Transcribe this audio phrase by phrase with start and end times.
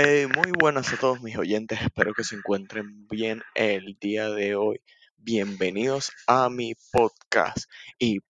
[0.00, 4.54] Eh, muy buenas a todos mis oyentes, espero que se encuentren bien el día de
[4.54, 4.80] hoy.
[5.16, 8.20] Bienvenidos a mi podcast y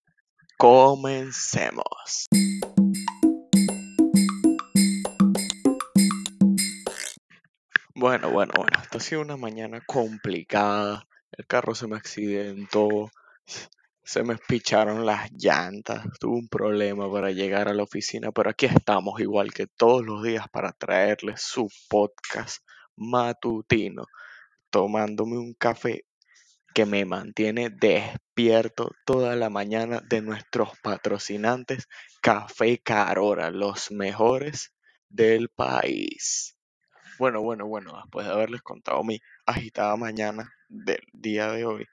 [0.57, 2.29] comencemos.
[7.95, 11.07] Bueno, bueno, bueno, esta ha sido una mañana complicada.
[11.33, 13.11] El carro se me accidentó,
[14.09, 18.65] se me espicharon las llantas, tuve un problema para llegar a la oficina, pero aquí
[18.65, 22.67] estamos igual que todos los días para traerles su podcast
[22.97, 24.07] matutino,
[24.71, 26.07] tomándome un café
[26.73, 31.87] que me mantiene despierto toda la mañana de nuestros patrocinantes
[32.23, 34.73] Café Carora, los mejores
[35.11, 36.57] del país.
[37.19, 41.85] Bueno, bueno, bueno, después de haberles contado mi agitada mañana del día de hoy,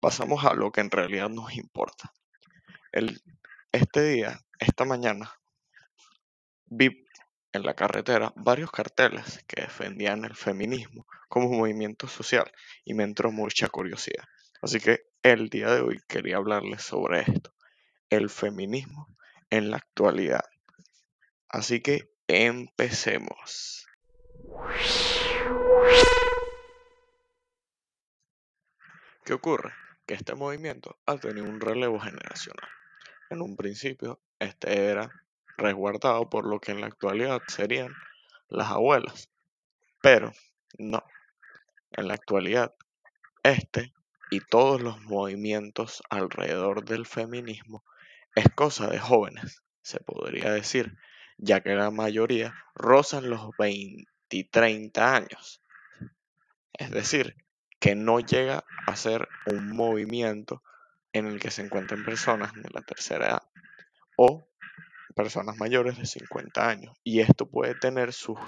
[0.00, 2.12] pasamos a lo que en realidad nos importa.
[2.92, 3.20] El,
[3.72, 5.32] este día, esta mañana,
[6.66, 7.06] vi
[7.52, 12.50] en la carretera varios carteles que defendían el feminismo como movimiento social
[12.84, 14.24] y me entró mucha curiosidad.
[14.62, 17.54] Así que el día de hoy quería hablarles sobre esto,
[18.10, 19.08] el feminismo
[19.50, 20.44] en la actualidad.
[21.48, 23.86] Así que empecemos.
[29.24, 29.72] ¿Qué ocurre?
[30.06, 32.68] Que este movimiento ha tenido un relevo generacional.
[33.30, 35.10] En un principio, este era
[35.56, 37.92] resguardado por lo que en la actualidad serían
[38.48, 39.30] las abuelas.
[40.00, 40.32] Pero
[40.78, 41.02] no.
[41.92, 42.74] En la actualidad,
[43.42, 43.92] este
[44.30, 47.84] y todos los movimientos alrededor del feminismo
[48.34, 50.98] es cosa de jóvenes, se podría decir,
[51.38, 55.62] ya que la mayoría rozan los 20 y 30 años.
[56.72, 57.36] Es decir,
[57.78, 60.62] que no llega a ser un movimiento
[61.12, 63.42] en el que se encuentren personas de la tercera edad
[64.16, 64.48] o
[65.14, 66.96] personas mayores de 50 años.
[67.02, 68.38] Y esto puede tener sus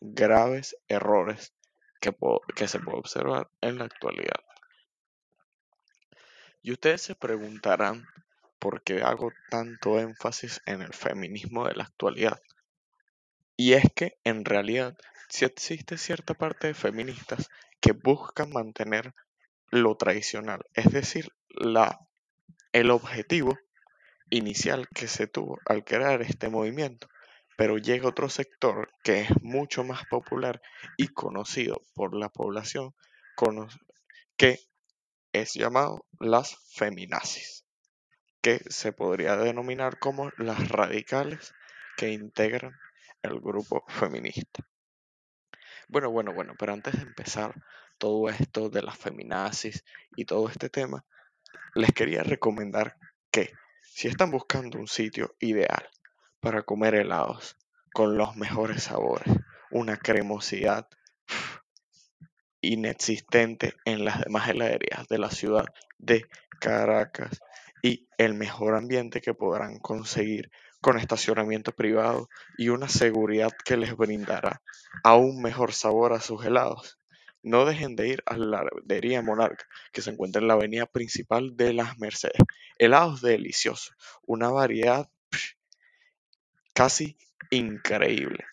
[0.00, 1.52] graves errores
[2.00, 2.14] que,
[2.54, 4.40] que se puede observar en la actualidad.
[6.62, 8.06] Y ustedes se preguntarán
[8.58, 12.40] por qué hago tanto énfasis en el feminismo de la actualidad.
[13.56, 14.96] Y es que en realidad
[15.28, 19.14] si existe cierta parte de feministas que buscan mantener
[19.70, 21.98] lo tradicional, es decir, la,
[22.72, 23.56] el objetivo
[24.30, 27.08] inicial que se tuvo al crear este movimiento.
[27.56, 30.62] Pero llega otro sector que es mucho más popular
[30.96, 32.94] y conocido por la población
[34.36, 34.58] que
[35.32, 37.64] es llamado las feminazis,
[38.42, 41.54] que se podría denominar como las radicales
[41.96, 42.72] que integran
[43.22, 44.69] el grupo feminista.
[45.92, 47.52] Bueno, bueno, bueno, pero antes de empezar
[47.98, 49.84] todo esto de las feminazis
[50.14, 51.04] y todo este tema,
[51.74, 52.96] les quería recomendar
[53.32, 53.50] que
[53.82, 55.90] si están buscando un sitio ideal
[56.38, 57.56] para comer helados
[57.92, 59.34] con los mejores sabores,
[59.72, 60.86] una cremosidad
[62.60, 66.24] inexistente en las demás heladerías de la ciudad de
[66.60, 67.40] Caracas
[67.82, 73.96] y el mejor ambiente que podrán conseguir con estacionamiento privado y una seguridad que les
[73.96, 74.62] brindará
[75.02, 76.98] aún mejor sabor a sus helados.
[77.42, 81.56] No dejen de ir a la heladería Monarca, que se encuentra en la avenida principal
[81.56, 82.42] de Las Mercedes.
[82.78, 83.94] Helados deliciosos,
[84.26, 85.08] una variedad
[86.74, 87.16] casi
[87.50, 88.44] increíble.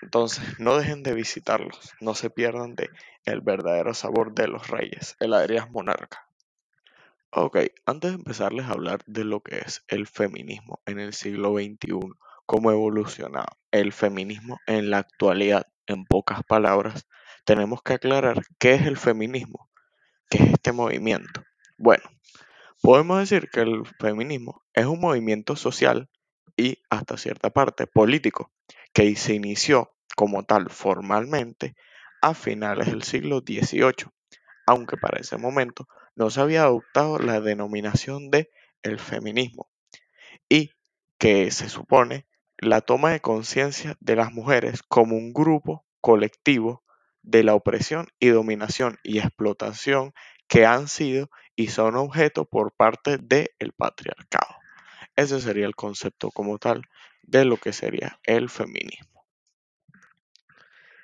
[0.00, 2.88] Entonces, no dejen de visitarlos, no se pierdan de
[3.24, 6.27] el verdadero sabor de los reyes, heladerías Monarca.
[7.30, 11.52] Ok, antes de empezarles a hablar de lo que es el feminismo en el siglo
[11.52, 12.14] XXI,
[12.46, 17.06] cómo ha evolucionado el feminismo en la actualidad, en pocas palabras,
[17.44, 19.68] tenemos que aclarar qué es el feminismo,
[20.30, 21.44] qué es este movimiento.
[21.76, 22.04] Bueno,
[22.80, 26.08] podemos decir que el feminismo es un movimiento social
[26.56, 28.50] y hasta cierta parte político
[28.94, 31.76] que se inició como tal formalmente
[32.22, 34.10] a finales del siglo XVIII,
[34.66, 35.86] aunque para ese momento
[36.18, 38.50] no se había adoptado la denominación de
[38.82, 39.70] el feminismo
[40.48, 40.72] y
[41.16, 42.26] que se supone
[42.58, 46.82] la toma de conciencia de las mujeres como un grupo colectivo
[47.22, 50.12] de la opresión y dominación y explotación
[50.48, 54.56] que han sido y son objeto por parte del patriarcado.
[55.14, 56.82] Ese sería el concepto como tal
[57.22, 59.24] de lo que sería el feminismo.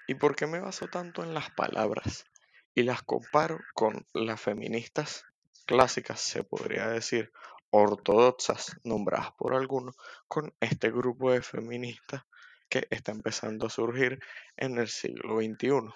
[0.08, 2.26] ¿Y por qué me baso tanto en las palabras?
[2.74, 5.24] Y las comparo con las feministas
[5.66, 7.32] clásicas, se podría decir,
[7.70, 9.96] ortodoxas, nombradas por algunos,
[10.28, 12.24] con este grupo de feministas
[12.68, 14.20] que está empezando a surgir
[14.56, 15.92] en el siglo XXI.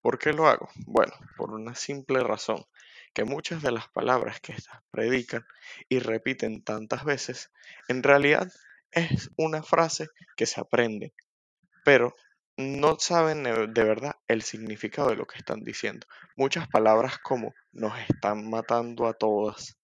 [0.00, 0.68] ¿Por qué lo hago?
[0.86, 2.64] Bueno, por una simple razón,
[3.14, 5.46] que muchas de las palabras que estas predican
[5.88, 7.50] y repiten tantas veces,
[7.88, 8.50] en realidad
[8.90, 11.14] es una frase que se aprende,
[11.84, 12.14] pero
[12.56, 16.06] no saben de verdad el significado de lo que están diciendo.
[16.36, 19.78] Muchas palabras como nos están matando a todas.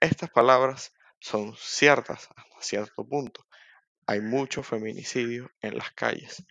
[0.00, 3.46] Estas palabras son ciertas hasta cierto punto.
[4.06, 6.44] Hay mucho feminicidio en las calles.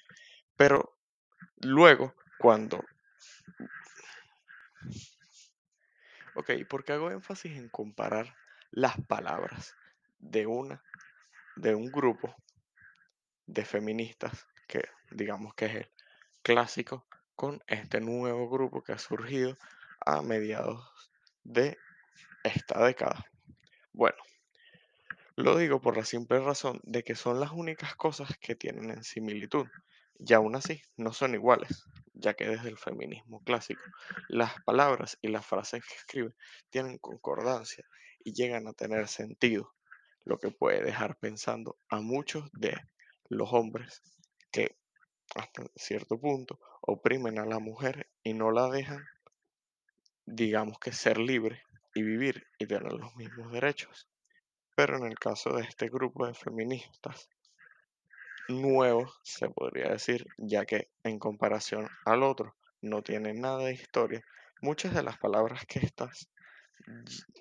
[0.55, 0.97] Pero
[1.57, 2.83] luego, cuando...
[6.35, 8.35] Ok, porque hago énfasis en comparar
[8.71, 9.75] las palabras
[10.19, 10.81] de una
[11.57, 12.33] de un grupo
[13.45, 15.91] de feministas que digamos que es el
[16.41, 19.57] clásico con este nuevo grupo que ha surgido
[19.99, 20.89] a mediados
[21.43, 21.77] de
[22.43, 23.25] esta década.
[23.91, 24.17] Bueno,
[25.35, 29.03] lo digo por la simple razón de que son las únicas cosas que tienen en
[29.03, 29.67] similitud
[30.17, 31.83] y aún así no son iguales,
[32.13, 33.83] ya que desde el feminismo clásico
[34.29, 36.33] las palabras y las frases que escribe
[36.69, 37.83] tienen concordancia
[38.23, 39.73] y llegan a tener sentido,
[40.23, 42.77] lo que puede dejar pensando a muchos de
[43.27, 44.01] los hombres
[44.51, 44.77] que
[45.35, 49.05] hasta cierto punto oprimen a la mujer y no la dejan,
[50.25, 51.63] digamos que ser libre
[51.93, 54.07] y vivir y tener los mismos derechos.
[54.75, 57.29] Pero en el caso de este grupo de feministas
[58.47, 64.23] nuevos, se podría decir, ya que en comparación al otro no tiene nada de historia,
[64.61, 66.29] muchas de las palabras que estas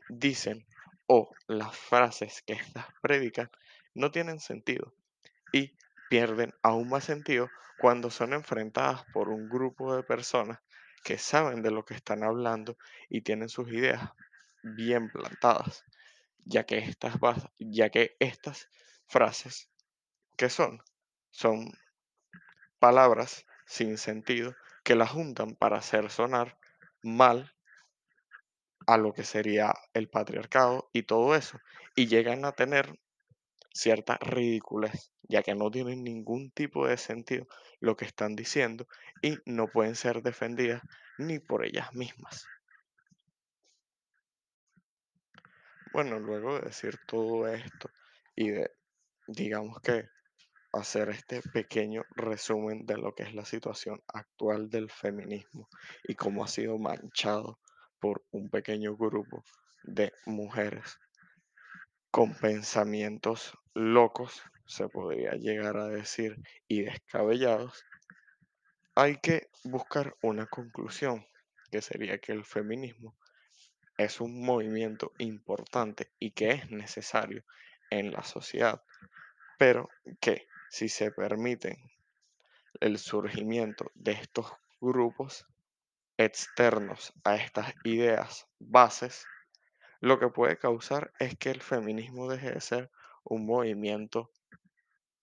[0.08, 0.66] dicen
[1.06, 3.50] o las frases que estas predican
[3.94, 4.94] no tienen sentido
[5.52, 5.76] y
[6.10, 7.48] pierden aún más sentido
[7.78, 10.58] cuando son enfrentadas por un grupo de personas
[11.04, 12.76] que saben de lo que están hablando
[13.08, 14.10] y tienen sus ideas
[14.62, 15.84] bien plantadas,
[16.44, 17.14] ya que estas,
[17.58, 18.68] ya que estas
[19.06, 19.70] frases
[20.36, 20.82] que son
[21.30, 21.72] son
[22.80, 26.58] palabras sin sentido que las juntan para hacer sonar
[27.02, 27.54] mal
[28.86, 31.60] a lo que sería el patriarcado y todo eso
[31.94, 32.98] y llegan a tener
[33.72, 37.46] cierta ridiculez, ya que no tienen ningún tipo de sentido
[37.80, 38.86] lo que están diciendo
[39.22, 40.82] y no pueden ser defendidas
[41.18, 42.46] ni por ellas mismas.
[45.92, 47.90] Bueno, luego de decir todo esto
[48.36, 48.70] y de,
[49.26, 50.04] digamos que,
[50.72, 55.68] hacer este pequeño resumen de lo que es la situación actual del feminismo
[56.04, 57.58] y cómo ha sido manchado
[57.98, 59.42] por un pequeño grupo
[59.82, 61.00] de mujeres
[62.10, 66.36] con pensamientos locos, se podría llegar a decir,
[66.68, 67.84] y descabellados,
[68.94, 71.26] hay que buscar una conclusión,
[71.70, 73.16] que sería que el feminismo
[73.96, 77.44] es un movimiento importante y que es necesario
[77.90, 78.82] en la sociedad,
[79.58, 79.88] pero
[80.20, 81.76] que si se permiten
[82.80, 85.46] el surgimiento de estos grupos
[86.16, 89.26] externos a estas ideas bases,
[90.00, 92.90] lo que puede causar es que el feminismo deje de ser
[93.22, 94.30] un movimiento,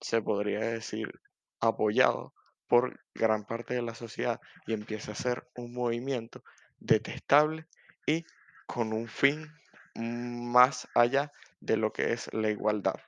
[0.00, 1.20] se podría decir,
[1.60, 2.32] apoyado
[2.68, 6.44] por gran parte de la sociedad y empiece a ser un movimiento
[6.78, 7.66] detestable
[8.06, 8.24] y
[8.66, 9.50] con un fin
[9.96, 13.00] más allá de lo que es la igualdad.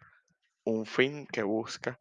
[0.64, 2.00] Un fin que busca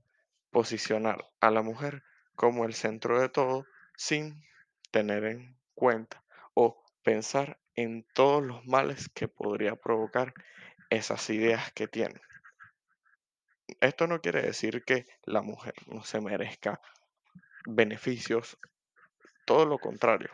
[0.50, 2.04] posicionar a la mujer
[2.36, 4.44] como el centro de todo sin
[4.92, 6.24] tener en cuenta
[6.56, 10.34] o pensar en todos los males que podría provocar
[10.90, 12.20] esas ideas que tiene.
[13.80, 16.82] Esto no quiere decir que la mujer no se merezca
[17.66, 18.58] beneficios,
[19.46, 20.30] todo lo contrario.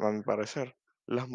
[0.00, 0.74] A mi parecer,
[1.06, 1.28] las,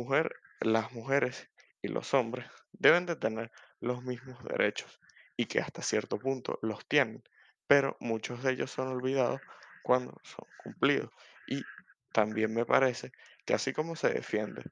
[0.60, 1.50] las mujeres
[1.82, 5.00] y los hombres deben de tener los mismos derechos
[5.38, 7.24] y que hasta cierto punto los tienen,
[7.66, 9.40] pero muchos de ellos son olvidados
[9.84, 11.12] cuando son cumplidos.
[11.48, 11.64] Y
[12.12, 13.14] también me parece
[13.46, 14.64] que así como se defiende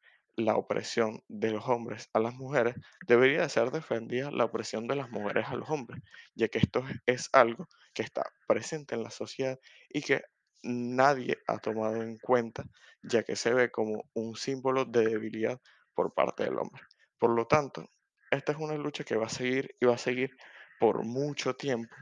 [0.46, 2.76] la opresión de los hombres a las mujeres,
[3.08, 6.02] debería ser defendida la opresión de las mujeres a los hombres,
[6.36, 10.24] ya que esto es algo que está presente en la sociedad y que
[10.64, 12.64] nadie ha tomado en cuenta,
[13.02, 15.60] ya que se ve como un símbolo de debilidad
[15.94, 16.82] por parte del hombre.
[17.18, 17.90] Por lo tanto,
[18.30, 20.36] esta es una lucha que va a seguir y va a seguir
[20.80, 21.94] por mucho tiempo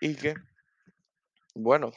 [0.00, 0.34] y que,
[1.54, 1.92] bueno,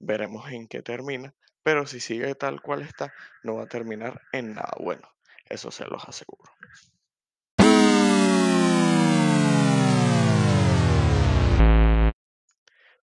[0.00, 4.54] veremos en qué termina, pero si sigue tal cual está, no va a terminar en
[4.54, 5.08] nada bueno.
[5.48, 6.52] Eso se los aseguro.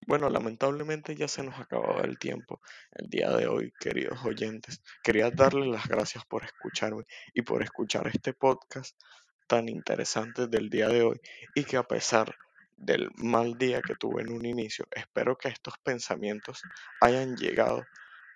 [0.07, 4.81] Bueno, lamentablemente ya se nos acababa el tiempo el día de hoy, queridos oyentes.
[5.03, 7.03] Quería darles las gracias por escucharme
[7.33, 8.99] y por escuchar este podcast
[9.47, 11.21] tan interesante del día de hoy
[11.55, 12.35] y que a pesar
[12.75, 16.61] del mal día que tuve en un inicio, espero que estos pensamientos
[16.99, 17.85] hayan llegado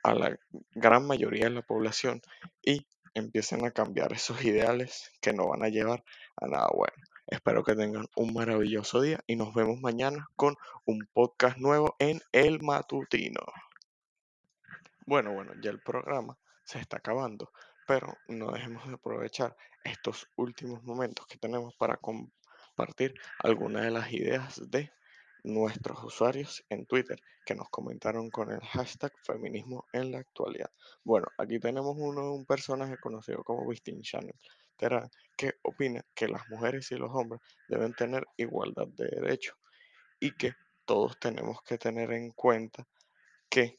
[0.06, 0.40] a la
[0.76, 2.22] gran mayoría de la población
[2.62, 2.86] y
[3.16, 6.04] empiecen a cambiar esos ideales que no van a llevar
[6.38, 6.94] a nada bueno.
[7.26, 12.22] Espero que tengan un maravilloso día y nos vemos mañana con un podcast nuevo en
[12.32, 13.42] El Matutino.
[15.08, 17.52] Bueno, bueno, ya el programa se está acabando,
[17.88, 24.12] pero no dejemos de aprovechar estos últimos momentos que tenemos para compartir algunas de las
[24.14, 24.92] ideas de
[25.46, 30.72] nuestros usuarios en Twitter que nos comentaron con el hashtag feminismo en la actualidad.
[31.04, 34.34] Bueno, aquí tenemos uno, un personaje conocido como Wisting Channel,
[35.38, 39.56] que opina que las mujeres y los hombres deben tener igualdad de derechos
[40.20, 42.88] y que todos tenemos que tener en cuenta
[43.48, 43.78] que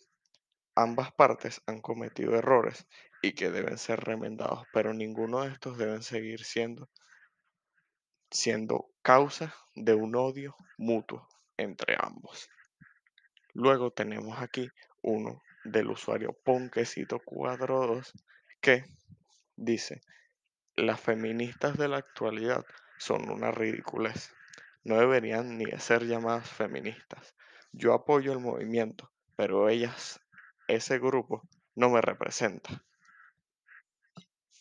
[0.76, 2.87] ambas partes han cometido errores
[3.23, 6.88] y que deben ser remendados, pero ninguno de estos deben seguir siendo,
[8.30, 12.48] siendo causa de un odio mutuo entre ambos.
[13.54, 14.68] Luego tenemos aquí
[15.02, 18.12] uno del usuario Ponquecito42
[18.60, 18.84] que
[19.56, 20.00] dice,
[20.75, 22.64] las feministas de la actualidad
[22.98, 24.30] son una ridiculez.
[24.84, 27.34] No deberían ni ser llamadas feministas.
[27.72, 30.20] Yo apoyo el movimiento, pero ellas
[30.68, 31.42] ese grupo
[31.75, 32.84] no me representa.